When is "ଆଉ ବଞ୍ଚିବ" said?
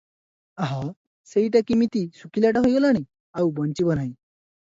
3.43-4.01